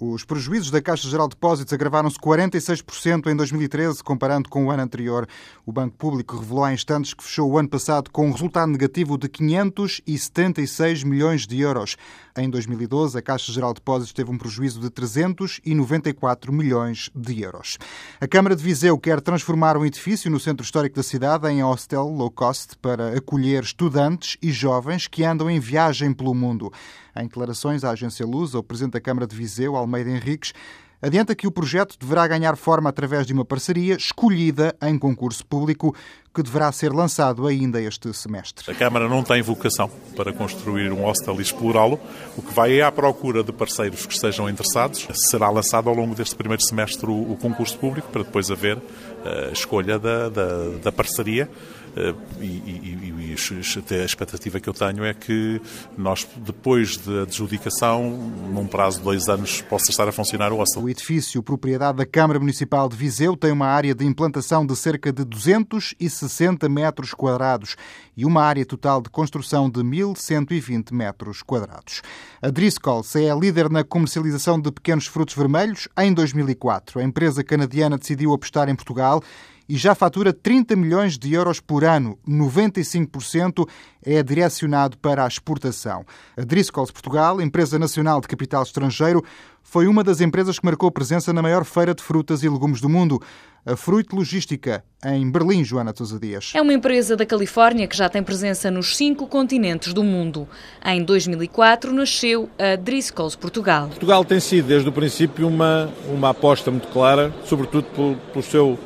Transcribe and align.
Os 0.00 0.24
prejuízos 0.24 0.72
da 0.72 0.82
Caixa 0.82 1.08
Geral 1.08 1.28
de 1.28 1.36
Depósitos 1.36 1.72
agravaram-se 1.72 2.18
46% 2.18 3.28
em 3.28 3.36
2013, 3.36 4.02
comparando 4.02 4.48
com 4.48 4.66
o 4.66 4.70
ano 4.72 4.82
anterior. 4.82 5.24
O 5.64 5.70
Banco 5.70 5.96
Público 5.96 6.36
revelou 6.36 6.64
há 6.64 6.74
instantes 6.74 7.14
que 7.14 7.22
fechou 7.22 7.48
o 7.48 7.56
ano 7.56 7.68
passado 7.68 8.10
com 8.10 8.26
um 8.26 8.32
resultado 8.32 8.72
negativo 8.72 9.16
de 9.16 9.28
576 9.28 11.04
milhões 11.04 11.46
de 11.46 11.60
euros. 11.60 11.96
Em 12.36 12.50
2012, 12.50 13.16
a 13.16 13.22
Caixa 13.22 13.52
Geral 13.52 13.72
de 13.72 13.76
Depósitos 13.76 14.12
teve 14.12 14.32
um 14.32 14.36
prejuízo 14.36 14.80
de 14.80 14.90
394 14.90 16.52
milhões 16.52 17.08
de 17.14 17.42
euros. 17.42 17.78
A 18.20 18.26
Câmara 18.26 18.56
de 18.56 18.64
Viseu 18.64 18.98
quer 18.98 19.20
transformar 19.20 19.76
um 19.76 19.86
edifício 19.86 20.28
no 20.28 20.40
centro 20.40 20.64
histórico 20.64 20.96
da 20.96 21.04
cidade 21.04 21.48
em 21.48 21.62
hostel 21.62 22.08
low 22.08 22.32
cost 22.32 22.76
para 22.78 23.16
acolher 23.16 23.62
estudantes 23.62 24.36
e 24.42 24.50
jovens 24.50 25.06
que 25.06 25.22
andam 25.22 25.48
em 25.48 25.60
viagem 25.60 26.12
pelo 26.12 26.34
mundo. 26.34 26.72
Em 27.16 27.24
declarações 27.24 27.84
à 27.84 27.90
agência 27.90 28.26
Lusa, 28.26 28.58
o 28.58 28.62
Presidente 28.62 28.94
da 28.94 29.00
Câmara 29.00 29.26
de 29.26 29.36
Viseu, 29.36 29.76
Almeida 29.76 30.10
Henriques, 30.10 30.52
adianta 31.00 31.34
que 31.34 31.46
o 31.46 31.52
projeto 31.52 31.96
deverá 31.98 32.26
ganhar 32.26 32.56
forma 32.56 32.90
através 32.90 33.24
de 33.24 33.32
uma 33.32 33.44
parceria 33.44 33.94
escolhida 33.94 34.74
em 34.82 34.98
concurso 34.98 35.46
público 35.46 35.94
que 36.34 36.42
deverá 36.42 36.70
ser 36.72 36.92
lançado 36.92 37.46
ainda 37.46 37.80
este 37.80 38.12
semestre. 38.12 38.70
A 38.70 38.74
Câmara 38.74 39.08
não 39.08 39.22
tem 39.22 39.40
vocação 39.40 39.88
para 40.16 40.32
construir 40.32 40.90
um 40.90 41.04
hostel 41.04 41.38
e 41.38 41.42
explorá-lo. 41.42 42.00
O 42.36 42.42
que 42.42 42.52
vai 42.52 42.80
é 42.80 42.82
à 42.82 42.90
procura 42.90 43.44
de 43.44 43.52
parceiros 43.52 44.04
que 44.04 44.12
estejam 44.12 44.50
interessados. 44.50 45.06
Será 45.12 45.48
lançado 45.48 45.88
ao 45.88 45.94
longo 45.94 46.14
deste 46.14 46.34
primeiro 46.34 46.62
semestre 46.62 47.08
o, 47.08 47.36
concurso 47.40 47.78
público 47.78 48.08
para 48.10 48.22
depois 48.22 48.50
haver 48.50 48.78
eh, 49.24 49.48
a 49.50 49.52
escolha 49.52 49.98
da, 49.98 50.28
da, 50.28 50.68
da 50.82 50.92
parceria. 50.92 51.48
Eh, 51.96 52.14
e, 52.40 52.46
e, 52.46 53.14
e, 53.30 54.00
a 54.00 54.04
expectativa 54.04 54.58
que 54.58 54.68
eu 54.68 54.74
tenho 54.74 55.04
é 55.04 55.14
que 55.14 55.60
nós, 55.96 56.26
depois 56.36 56.96
da 56.96 57.22
adjudicação, 57.22 58.10
num 58.52 58.66
prazo 58.66 58.98
de 58.98 59.04
dois 59.04 59.28
anos, 59.28 59.60
possa 59.62 59.90
estar 59.90 60.08
a 60.08 60.12
funcionar 60.12 60.52
o 60.52 60.56
hostel. 60.56 60.82
O 60.82 60.88
edifício, 60.88 61.42
propriedade 61.42 61.98
da 61.98 62.06
Câmara 62.06 62.40
Municipal 62.40 62.88
de 62.88 62.96
Viseu, 62.96 63.36
tem 63.36 63.52
uma 63.52 63.66
área 63.66 63.94
de 63.94 64.04
implantação 64.04 64.66
de 64.66 64.74
cerca 64.74 65.12
de 65.12 65.24
260 65.24 66.23
metros 66.70 67.12
quadrados 67.14 67.76
e 68.16 68.24
uma 68.24 68.42
área 68.42 68.64
total 68.64 69.00
de 69.00 69.10
construção 69.10 69.68
de 69.68 69.80
1.120 69.80 70.92
metros 70.92 71.42
quadrados. 71.42 72.02
A 72.40 72.50
Driscoll 72.50 73.02
é 73.16 73.34
líder 73.38 73.70
na 73.70 73.84
comercialização 73.84 74.60
de 74.60 74.70
pequenos 74.70 75.06
frutos 75.06 75.34
vermelhos 75.34 75.88
em 75.98 76.12
2004. 76.12 77.00
A 77.00 77.04
empresa 77.04 77.42
canadiana 77.42 77.98
decidiu 77.98 78.32
apostar 78.32 78.68
em 78.68 78.74
Portugal 78.74 79.22
e 79.68 79.76
já 79.76 79.94
fatura 79.94 80.32
30 80.32 80.76
milhões 80.76 81.18
de 81.18 81.32
euros 81.32 81.60
por 81.60 81.84
ano. 81.84 82.18
95% 82.28 83.68
é 84.04 84.22
direcionado 84.22 84.98
para 84.98 85.24
a 85.24 85.28
exportação. 85.28 86.04
A 86.36 86.42
Driscoll 86.42 86.86
Portugal, 86.86 87.40
empresa 87.40 87.78
nacional 87.78 88.20
de 88.20 88.28
capital 88.28 88.62
estrangeiro, 88.62 89.24
foi 89.62 89.86
uma 89.86 90.04
das 90.04 90.20
empresas 90.20 90.58
que 90.58 90.66
marcou 90.66 90.90
presença 90.90 91.32
na 91.32 91.40
maior 91.40 91.64
feira 91.64 91.94
de 91.94 92.02
frutas 92.02 92.42
e 92.42 92.48
legumes 92.48 92.80
do 92.80 92.88
mundo, 92.88 93.20
a 93.66 93.76
Fruit 93.76 94.14
Logística, 94.14 94.84
em 95.04 95.30
Berlim, 95.30 95.64
Joana 95.64 95.94
Sousa 95.96 96.18
Dias. 96.18 96.52
É 96.54 96.60
uma 96.60 96.72
empresa 96.72 97.16
da 97.16 97.24
Califórnia 97.24 97.86
que 97.86 97.96
já 97.96 98.08
tem 98.08 98.22
presença 98.22 98.70
nos 98.70 98.96
cinco 98.96 99.26
continentes 99.26 99.92
do 99.94 100.04
mundo. 100.04 100.46
Em 100.84 101.02
2004 101.02 101.92
nasceu 101.92 102.50
a 102.58 102.76
Driscoll 102.76 103.30
Portugal. 103.40 103.88
Portugal 103.88 104.24
tem 104.24 104.40
sido, 104.40 104.68
desde 104.68 104.88
o 104.88 104.92
princípio, 104.92 105.48
uma, 105.48 105.90
uma 106.08 106.30
aposta 106.30 106.70
muito 106.70 106.88
clara, 106.88 107.32
sobretudo 107.44 107.84
pelo, 107.94 108.16
pelo 108.16 108.42
seu 108.42 108.78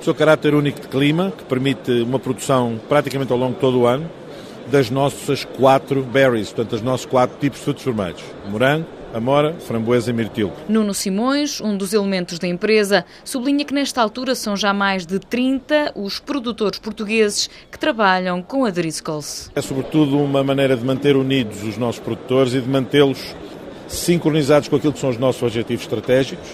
seu 0.00 0.14
caráter 0.14 0.54
único 0.54 0.80
de 0.80 0.88
clima, 0.88 1.32
que 1.36 1.44
permite 1.44 1.90
uma 2.02 2.20
produção 2.20 2.80
praticamente 2.88 3.32
ao 3.32 3.38
longo 3.38 3.54
de 3.54 3.60
todo 3.60 3.80
o 3.80 3.86
ano, 3.86 4.08
das 4.70 4.90
nossas 4.90 5.44
quatro 5.44 6.02
berries, 6.04 6.52
portanto, 6.52 6.74
os 6.74 6.82
nossos 6.82 7.06
quatro 7.06 7.36
tipos 7.38 7.58
de 7.58 7.64
frutos 7.64 7.84
vermelhos: 7.84 8.22
morango, 8.48 8.86
amora, 9.12 9.54
framboesa 9.60 10.10
e 10.10 10.12
mirtilo. 10.12 10.52
Nuno 10.68 10.94
Simões, 10.94 11.60
um 11.60 11.76
dos 11.76 11.92
elementos 11.92 12.38
da 12.38 12.46
empresa, 12.46 13.04
sublinha 13.24 13.64
que 13.64 13.74
nesta 13.74 14.02
altura 14.02 14.34
são 14.34 14.56
já 14.56 14.72
mais 14.72 15.06
de 15.06 15.18
30 15.18 15.92
os 15.94 16.18
produtores 16.18 16.78
portugueses 16.78 17.48
que 17.70 17.78
trabalham 17.78 18.42
com 18.42 18.64
a 18.64 18.70
Driscolls. 18.70 19.50
É 19.54 19.62
sobretudo 19.62 20.18
uma 20.18 20.42
maneira 20.42 20.76
de 20.76 20.84
manter 20.84 21.16
unidos 21.16 21.62
os 21.62 21.76
nossos 21.76 22.00
produtores 22.00 22.54
e 22.54 22.60
de 22.60 22.68
mantê-los 22.68 23.34
sincronizados 23.86 24.68
com 24.68 24.76
aquilo 24.76 24.92
que 24.92 24.98
são 24.98 25.10
os 25.10 25.18
nossos 25.18 25.42
objetivos 25.42 25.84
estratégicos 25.84 26.48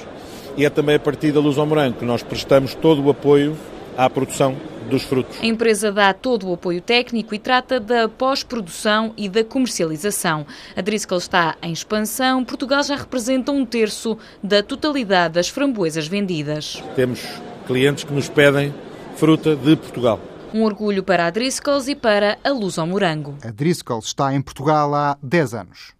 e 0.56 0.65
é 0.65 0.71
também 0.71 0.94
a 0.94 1.00
partir 1.00 1.32
da 1.32 1.41
Luz 1.41 1.59
ao 1.59 1.66
Morango 1.66 1.98
que 1.98 2.04
nós 2.04 2.22
prestamos 2.22 2.75
todo 2.75 3.03
o 3.03 3.10
apoio 3.10 3.56
à 3.97 4.09
produção 4.09 4.56
dos 4.88 5.03
frutos. 5.03 5.38
A 5.41 5.47
empresa 5.47 5.91
dá 5.91 6.12
todo 6.12 6.49
o 6.49 6.55
apoio 6.55 6.81
técnico 6.81 7.34
e 7.34 7.38
trata 7.38 7.81
da 7.81 8.09
pós-produção 8.09 9.12
e 9.16 9.28
da 9.28 9.43
comercialização. 9.43 10.47
A 10.77 10.81
Driscoll 10.81 11.19
está 11.19 11.56
em 11.62 11.72
expansão. 11.72 12.44
Portugal 12.44 12.83
já 12.83 12.97
representa 12.97 13.50
um 13.53 13.65
terço 13.65 14.19
da 14.43 14.62
totalidade 14.62 15.34
das 15.34 15.49
framboesas 15.49 16.06
vendidas. 16.06 16.83
Temos 16.94 17.21
clientes 17.66 18.04
que 18.04 18.12
nos 18.12 18.28
pedem 18.28 18.75
fruta 19.16 19.56
de 19.56 19.77
Portugal. 19.77 20.21
Um 20.53 20.62
orgulho 20.62 21.03
para 21.03 21.27
a 21.27 21.31
Driscoll 21.31 21.83
e 21.88 21.97
para 21.97 22.38
a 22.44 22.50
Luz 22.50 22.78
ao 22.78 22.87
Morango. 22.87 23.37
A 23.43 23.50
Driscoll 23.50 23.99
está 23.99 24.33
em 24.33 24.41
Portugal 24.41 24.94
há 24.94 25.19
10 25.21 25.54
anos. 25.54 25.93